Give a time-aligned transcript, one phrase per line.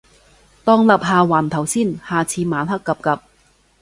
[0.65, 3.19] 當立下環頭先，下次晚黑 𥄫𥄫